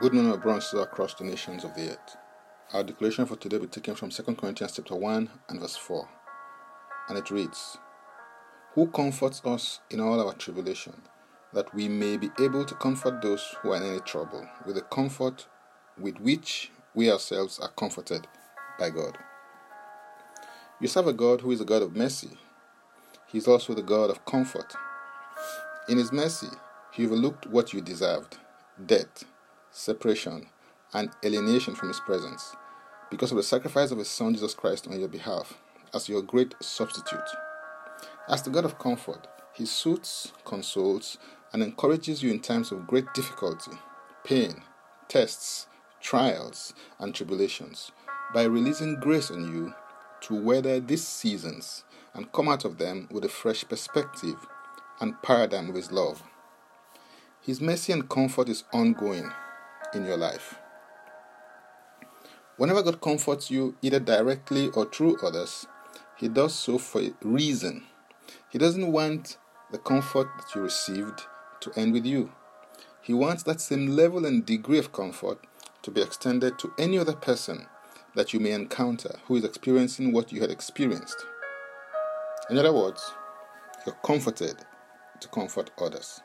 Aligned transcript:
Good 0.00 0.14
morning, 0.14 0.40
brothers 0.40 0.72
across 0.74 1.14
the 1.14 1.24
nations 1.24 1.64
of 1.64 1.74
the 1.74 1.90
earth. 1.90 2.16
Our 2.72 2.82
declaration 2.82 3.26
for 3.26 3.36
today 3.36 3.58
will 3.58 3.66
be 3.66 3.70
taken 3.70 3.94
from 3.94 4.10
2 4.10 4.22
Corinthians 4.22 4.72
chapter 4.74 4.96
1 4.96 5.28
and 5.48 5.60
verse 5.60 5.76
4. 5.76 6.08
And 7.08 7.18
it 7.18 7.30
reads, 7.30 7.76
Who 8.74 8.88
comforts 8.88 9.42
us 9.44 9.80
in 9.90 10.00
all 10.00 10.26
our 10.26 10.34
tribulation, 10.34 10.94
that 11.52 11.72
we 11.74 11.88
may 11.88 12.16
be 12.16 12.30
able 12.40 12.64
to 12.64 12.74
comfort 12.76 13.22
those 13.22 13.54
who 13.60 13.72
are 13.72 13.76
in 13.76 13.82
any 13.84 14.00
trouble, 14.00 14.44
with 14.66 14.76
the 14.76 14.82
comfort 14.82 15.46
with 16.00 16.18
which 16.18 16.72
we 16.94 17.10
ourselves 17.12 17.60
are 17.60 17.70
comforted 17.70 18.26
by 18.78 18.90
God. 18.90 19.18
You 20.80 20.88
serve 20.88 21.06
a 21.06 21.12
God 21.12 21.42
who 21.42 21.52
is 21.52 21.60
a 21.60 21.66
God 21.66 21.82
of 21.82 21.94
mercy. 21.94 22.30
He 23.28 23.38
is 23.38 23.46
also 23.46 23.74
the 23.74 23.82
God 23.82 24.10
of 24.10 24.24
comfort. 24.24 24.74
In 25.88 25.98
His 25.98 26.12
mercy, 26.12 26.48
He 26.92 27.04
overlooked 27.04 27.46
what 27.46 27.72
you 27.72 27.80
deserved 27.80 28.38
death, 28.86 29.24
separation, 29.72 30.46
and 30.92 31.10
alienation 31.24 31.74
from 31.74 31.88
His 31.88 32.00
presence 32.00 32.54
because 33.10 33.30
of 33.30 33.36
the 33.36 33.42
sacrifice 33.42 33.90
of 33.90 33.98
His 33.98 34.08
Son 34.08 34.32
Jesus 34.32 34.54
Christ 34.54 34.86
on 34.86 34.98
your 34.98 35.08
behalf 35.08 35.58
as 35.94 36.08
your 36.08 36.22
great 36.22 36.54
substitute. 36.60 37.20
As 38.28 38.42
the 38.42 38.50
God 38.50 38.64
of 38.64 38.78
comfort, 38.78 39.26
He 39.54 39.66
soothes, 39.66 40.32
consoles, 40.44 41.18
and 41.52 41.62
encourages 41.62 42.22
you 42.22 42.30
in 42.30 42.40
times 42.40 42.72
of 42.72 42.86
great 42.86 43.12
difficulty, 43.14 43.72
pain, 44.24 44.62
tests, 45.08 45.66
trials, 46.00 46.74
and 46.98 47.14
tribulations 47.14 47.92
by 48.32 48.44
releasing 48.44 49.00
grace 49.00 49.30
on 49.30 49.52
you 49.52 49.74
to 50.22 50.34
weather 50.34 50.80
these 50.80 51.06
seasons 51.06 51.84
and 52.14 52.32
come 52.32 52.48
out 52.48 52.64
of 52.64 52.78
them 52.78 53.08
with 53.10 53.24
a 53.24 53.28
fresh 53.28 53.64
perspective 53.68 54.46
and 55.00 55.20
paradigm 55.22 55.68
of 55.68 55.74
His 55.74 55.90
love. 55.92 56.22
His 57.40 57.60
mercy 57.60 57.92
and 57.92 58.08
comfort 58.08 58.48
is 58.48 58.64
ongoing 58.72 59.32
in 59.94 60.04
your 60.04 60.16
life. 60.16 60.56
Whenever 62.56 62.82
God 62.82 63.00
comforts 63.00 63.50
you, 63.50 63.76
either 63.82 63.98
directly 63.98 64.68
or 64.68 64.84
through 64.84 65.18
others, 65.22 65.66
He 66.16 66.28
does 66.28 66.54
so 66.54 66.78
for 66.78 67.00
a 67.00 67.12
reason. 67.22 67.84
He 68.50 68.58
doesn't 68.58 68.92
want 68.92 69.38
the 69.70 69.78
comfort 69.78 70.28
that 70.36 70.54
you 70.54 70.60
received 70.60 71.22
to 71.60 71.72
end 71.76 71.92
with 71.92 72.04
you. 72.04 72.30
He 73.00 73.14
wants 73.14 73.42
that 73.44 73.60
same 73.60 73.88
level 73.88 74.26
and 74.26 74.44
degree 74.44 74.78
of 74.78 74.92
comfort 74.92 75.44
to 75.82 75.90
be 75.90 76.02
extended 76.02 76.58
to 76.58 76.72
any 76.78 76.98
other 76.98 77.14
person 77.14 77.66
that 78.14 78.32
you 78.32 78.40
may 78.40 78.52
encounter 78.52 79.18
who 79.26 79.36
is 79.36 79.44
experiencing 79.44 80.12
what 80.12 80.30
you 80.30 80.40
had 80.40 80.50
experienced. 80.50 81.26
In 82.50 82.58
other 82.58 82.72
words, 82.72 83.02
you're 83.86 83.96
comforted 84.04 84.56
to 85.20 85.28
comfort 85.28 85.70
others. 85.78 86.20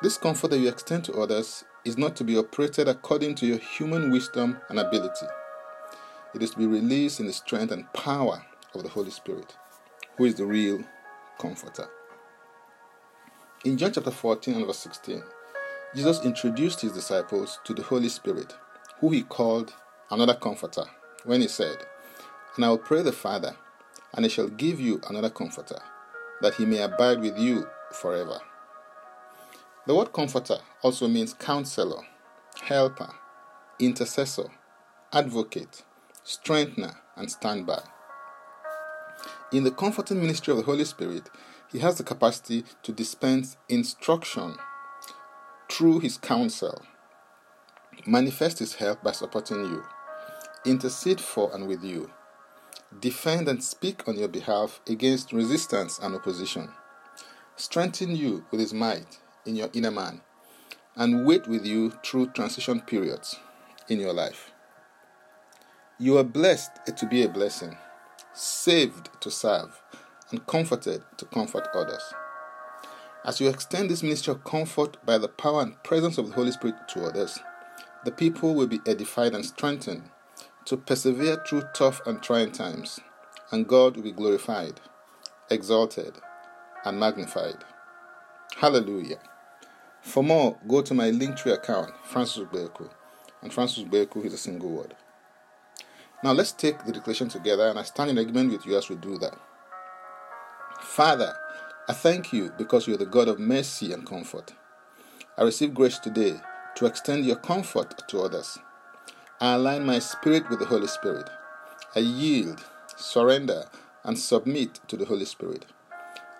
This 0.00 0.16
comfort 0.16 0.50
that 0.50 0.58
you 0.58 0.68
extend 0.68 1.04
to 1.06 1.14
others 1.14 1.64
is 1.84 1.98
not 1.98 2.14
to 2.16 2.24
be 2.24 2.38
operated 2.38 2.86
according 2.86 3.34
to 3.36 3.46
your 3.46 3.58
human 3.58 4.12
wisdom 4.12 4.58
and 4.68 4.78
ability. 4.78 5.26
It 6.36 6.40
is 6.40 6.52
to 6.52 6.58
be 6.58 6.68
released 6.68 7.18
in 7.18 7.26
the 7.26 7.32
strength 7.32 7.72
and 7.72 7.92
power 7.92 8.44
of 8.74 8.84
the 8.84 8.90
Holy 8.90 9.10
Spirit, 9.10 9.56
who 10.16 10.26
is 10.26 10.36
the 10.36 10.46
real 10.46 10.84
comforter. 11.40 11.88
In 13.64 13.76
John 13.76 13.90
chapter 13.92 14.12
14 14.12 14.54
and 14.54 14.66
verse 14.66 14.78
16, 14.78 15.20
Jesus 15.96 16.24
introduced 16.24 16.80
his 16.82 16.92
disciples 16.92 17.58
to 17.64 17.74
the 17.74 17.82
Holy 17.82 18.08
Spirit, 18.08 18.54
who 19.00 19.10
he 19.10 19.22
called 19.22 19.74
another 20.12 20.34
comforter, 20.34 20.84
when 21.24 21.40
he 21.40 21.48
said, 21.48 21.76
And 22.54 22.64
I 22.64 22.68
will 22.68 22.78
pray 22.78 23.02
the 23.02 23.10
Father, 23.10 23.56
and 24.14 24.24
he 24.24 24.28
shall 24.30 24.46
give 24.46 24.78
you 24.78 25.00
another 25.08 25.30
comforter, 25.30 25.80
that 26.40 26.54
he 26.54 26.66
may 26.66 26.82
abide 26.82 27.18
with 27.18 27.36
you 27.36 27.66
forever. 27.90 28.38
The 29.88 29.94
word 29.94 30.12
comforter 30.12 30.58
also 30.82 31.08
means 31.08 31.32
counselor, 31.32 32.02
helper, 32.62 33.08
intercessor, 33.80 34.50
advocate, 35.14 35.82
strengthener, 36.24 36.98
and 37.16 37.30
standby. 37.30 37.80
In 39.50 39.64
the 39.64 39.70
comforting 39.70 40.20
ministry 40.20 40.52
of 40.52 40.58
the 40.58 40.64
Holy 40.64 40.84
Spirit, 40.84 41.30
he 41.72 41.78
has 41.78 41.96
the 41.96 42.04
capacity 42.04 42.64
to 42.82 42.92
dispense 42.92 43.56
instruction 43.70 44.56
through 45.70 46.00
his 46.00 46.18
counsel, 46.18 46.82
manifest 48.06 48.58
his 48.58 48.74
help 48.74 49.02
by 49.02 49.12
supporting 49.12 49.64
you, 49.64 49.82
intercede 50.66 51.18
for 51.18 51.50
and 51.54 51.66
with 51.66 51.82
you, 51.82 52.10
defend 53.00 53.48
and 53.48 53.64
speak 53.64 54.06
on 54.06 54.18
your 54.18 54.28
behalf 54.28 54.82
against 54.86 55.32
resistance 55.32 55.98
and 55.98 56.14
opposition, 56.14 56.68
strengthen 57.56 58.14
you 58.14 58.44
with 58.50 58.60
his 58.60 58.74
might 58.74 59.18
in 59.48 59.56
your 59.56 59.70
inner 59.72 59.90
man, 59.90 60.20
and 60.94 61.26
wait 61.26 61.48
with 61.48 61.64
you 61.66 61.90
through 62.04 62.28
transition 62.28 62.80
periods 62.82 63.40
in 63.88 63.98
your 63.98 64.12
life. 64.12 64.52
You 65.98 66.18
are 66.18 66.24
blessed 66.24 66.70
to 66.96 67.06
be 67.06 67.24
a 67.24 67.28
blessing, 67.28 67.76
saved 68.34 69.08
to 69.20 69.30
serve, 69.30 69.82
and 70.30 70.46
comforted 70.46 71.02
to 71.16 71.24
comfort 71.24 71.66
others. 71.74 72.02
As 73.24 73.40
you 73.40 73.48
extend 73.48 73.90
this 73.90 74.02
ministry 74.02 74.32
of 74.32 74.44
comfort 74.44 74.96
by 75.04 75.18
the 75.18 75.28
power 75.28 75.62
and 75.62 75.82
presence 75.82 76.18
of 76.18 76.28
the 76.28 76.34
Holy 76.34 76.52
Spirit 76.52 76.76
to 76.90 77.06
others, 77.06 77.40
the 78.04 78.12
people 78.12 78.54
will 78.54 78.68
be 78.68 78.80
edified 78.86 79.34
and 79.34 79.44
strengthened 79.44 80.10
to 80.66 80.76
persevere 80.76 81.42
through 81.46 81.62
tough 81.74 82.00
and 82.06 82.22
trying 82.22 82.52
times, 82.52 83.00
and 83.50 83.66
God 83.66 83.96
will 83.96 84.04
be 84.04 84.12
glorified, 84.12 84.80
exalted, 85.50 86.14
and 86.84 87.00
magnified. 87.00 87.64
Hallelujah. 88.56 89.18
For 90.08 90.22
more, 90.22 90.56
go 90.66 90.80
to 90.80 90.94
my 90.94 91.10
Linktree 91.10 91.52
account, 91.52 91.90
Francis 92.02 92.38
Ubeku, 92.38 92.88
and 93.42 93.52
Francis 93.52 93.84
Ubeku 93.84 94.24
is 94.24 94.32
a 94.32 94.38
single 94.38 94.70
word. 94.70 94.96
Now 96.24 96.32
let's 96.32 96.52
take 96.52 96.82
the 96.86 96.92
declaration 96.92 97.28
together, 97.28 97.68
and 97.68 97.78
I 97.78 97.82
stand 97.82 98.08
in 98.08 98.16
agreement 98.16 98.52
with 98.52 98.64
you 98.64 98.78
as 98.78 98.88
we 98.88 98.96
do 98.96 99.18
that. 99.18 99.38
Father, 100.80 101.34
I 101.90 101.92
thank 101.92 102.32
you 102.32 102.50
because 102.56 102.88
you 102.88 102.94
are 102.94 102.98
the 102.98 103.04
God 103.04 103.28
of 103.28 103.38
mercy 103.38 103.92
and 103.92 104.06
comfort. 104.06 104.54
I 105.36 105.42
receive 105.42 105.74
grace 105.74 105.98
today 105.98 106.40
to 106.76 106.86
extend 106.86 107.26
your 107.26 107.36
comfort 107.36 108.08
to 108.08 108.20
others. 108.22 108.58
I 109.42 109.56
align 109.56 109.84
my 109.84 109.98
spirit 109.98 110.48
with 110.48 110.58
the 110.58 110.64
Holy 110.64 110.88
Spirit. 110.88 111.28
I 111.94 111.98
yield, 111.98 112.64
surrender, 112.96 113.64
and 114.04 114.18
submit 114.18 114.80
to 114.88 114.96
the 114.96 115.04
Holy 115.04 115.26
Spirit. 115.26 115.66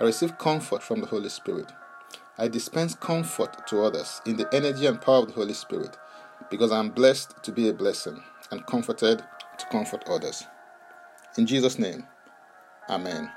I 0.00 0.04
receive 0.04 0.36
comfort 0.36 0.82
from 0.82 1.00
the 1.00 1.06
Holy 1.06 1.28
Spirit. 1.28 1.70
I 2.38 2.48
dispense 2.48 2.94
comfort 2.94 3.66
to 3.68 3.82
others 3.82 4.22
in 4.24 4.36
the 4.36 4.48
energy 4.54 4.86
and 4.86 5.00
power 5.00 5.18
of 5.18 5.26
the 5.28 5.34
Holy 5.34 5.52
Spirit 5.52 5.96
because 6.50 6.72
I 6.72 6.78
am 6.78 6.90
blessed 6.90 7.42
to 7.42 7.52
be 7.52 7.68
a 7.68 7.74
blessing 7.74 8.22
and 8.50 8.64
comforted 8.66 9.22
to 9.58 9.66
comfort 9.70 10.04
others. 10.08 10.44
In 11.36 11.46
Jesus' 11.46 11.78
name, 11.78 12.06
Amen. 12.88 13.30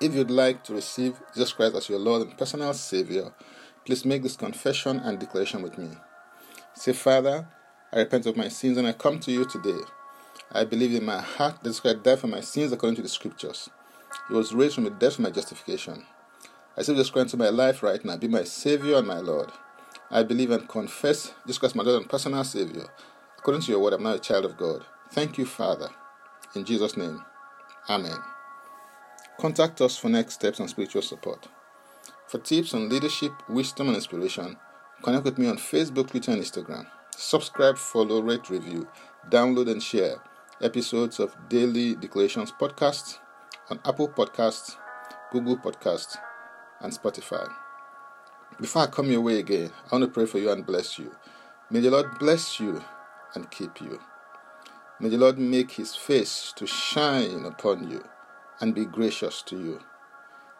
If 0.00 0.14
you'd 0.14 0.30
like 0.30 0.64
to 0.64 0.74
receive 0.74 1.20
Jesus 1.34 1.52
Christ 1.52 1.76
as 1.76 1.88
your 1.88 1.98
Lord 1.98 2.22
and 2.22 2.36
personal 2.36 2.74
Savior, 2.74 3.32
please 3.84 4.04
make 4.04 4.22
this 4.22 4.36
confession 4.36 4.98
and 4.98 5.18
declaration 5.18 5.62
with 5.62 5.78
me. 5.78 5.90
Say, 6.74 6.92
Father, 6.92 7.46
I 7.92 7.98
repent 7.98 8.26
of 8.26 8.36
my 8.36 8.48
sins 8.48 8.78
and 8.78 8.86
I 8.86 8.92
come 8.92 9.20
to 9.20 9.32
you 9.32 9.44
today. 9.44 9.78
I 10.52 10.64
believe 10.64 10.94
in 10.94 11.04
my 11.04 11.20
heart 11.20 11.62
that 11.62 11.64
Jesus 11.64 11.80
Christ 11.80 12.02
died 12.02 12.18
for 12.18 12.26
my 12.26 12.40
sins 12.40 12.72
according 12.72 12.96
to 12.96 13.02
the 13.02 13.08
Scriptures. 13.08 13.70
He 14.28 14.34
was 14.34 14.54
raised 14.54 14.74
from 14.74 14.84
the 14.84 14.90
dead 14.90 15.12
for 15.12 15.22
my 15.22 15.30
justification. 15.30 16.04
I 16.80 16.82
say 16.82 16.94
Jesus 16.94 17.10
Christ 17.10 17.34
into 17.34 17.36
my 17.36 17.50
life 17.50 17.82
right 17.82 18.02
now. 18.06 18.16
Be 18.16 18.26
my 18.26 18.42
Savior 18.42 18.96
and 18.96 19.06
my 19.06 19.18
Lord. 19.18 19.50
I 20.10 20.22
believe 20.22 20.50
and 20.50 20.66
confess 20.66 21.34
Jesus 21.44 21.58
Christ, 21.58 21.76
my 21.76 21.82
Lord 21.82 22.00
and 22.00 22.08
personal 22.10 22.42
Savior. 22.42 22.86
According 23.36 23.60
to 23.64 23.72
your 23.72 23.82
word, 23.82 23.92
I'm 23.92 24.02
now 24.02 24.14
a 24.14 24.18
child 24.18 24.46
of 24.46 24.56
God. 24.56 24.86
Thank 25.12 25.36
you, 25.36 25.44
Father. 25.44 25.90
In 26.56 26.64
Jesus' 26.64 26.96
name, 26.96 27.22
Amen. 27.90 28.16
Contact 29.38 29.82
us 29.82 29.98
for 29.98 30.08
next 30.08 30.36
steps 30.36 30.58
and 30.58 30.70
spiritual 30.70 31.02
support. 31.02 31.48
For 32.28 32.38
tips 32.38 32.72
on 32.72 32.88
leadership, 32.88 33.32
wisdom, 33.46 33.88
and 33.88 33.96
inspiration, 33.96 34.56
connect 35.02 35.24
with 35.24 35.36
me 35.36 35.48
on 35.48 35.58
Facebook, 35.58 36.08
Twitter, 36.08 36.32
and 36.32 36.40
Instagram. 36.40 36.86
Subscribe, 37.14 37.76
follow, 37.76 38.22
rate, 38.22 38.48
review, 38.48 38.88
download, 39.28 39.70
and 39.70 39.82
share 39.82 40.16
episodes 40.62 41.20
of 41.20 41.36
Daily 41.50 41.94
Declarations 41.94 42.52
podcasts 42.58 43.18
on 43.68 43.80
Apple 43.84 44.08
Podcasts, 44.08 44.76
Google 45.30 45.58
Podcasts, 45.58 46.16
and 46.80 46.92
Spotify. 46.92 47.50
Before 48.60 48.82
I 48.82 48.86
come 48.86 49.10
your 49.10 49.20
way 49.20 49.38
again, 49.38 49.70
I 49.90 49.96
want 49.96 50.04
to 50.04 50.10
pray 50.10 50.26
for 50.26 50.38
you 50.38 50.50
and 50.50 50.66
bless 50.66 50.98
you. 50.98 51.14
May 51.70 51.80
the 51.80 51.90
Lord 51.90 52.18
bless 52.18 52.60
you 52.60 52.82
and 53.34 53.50
keep 53.50 53.80
you. 53.80 54.00
May 55.00 55.08
the 55.08 55.18
Lord 55.18 55.38
make 55.38 55.72
his 55.72 55.96
face 55.96 56.52
to 56.56 56.66
shine 56.66 57.44
upon 57.46 57.90
you 57.90 58.04
and 58.60 58.74
be 58.74 58.84
gracious 58.84 59.42
to 59.42 59.56
you. 59.56 59.80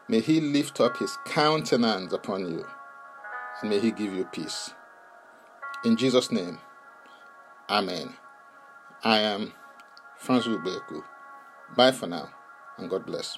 May 0.07 0.19
he 0.19 0.41
lift 0.41 0.81
up 0.81 0.97
his 0.97 1.17
countenance 1.25 2.11
upon 2.11 2.51
you, 2.51 2.65
and 3.61 3.69
may 3.69 3.79
he 3.79 3.91
give 3.91 4.13
you 4.13 4.25
peace. 4.25 4.73
In 5.85 5.95
Jesus' 5.95 6.31
name, 6.31 6.59
Amen. 7.69 8.13
I 9.03 9.19
am 9.19 9.53
Francis 10.17 10.53
Ubeku. 10.53 11.03
Bye 11.75 11.91
for 11.91 12.07
now, 12.07 12.29
and 12.77 12.89
God 12.89 13.05
bless. 13.05 13.37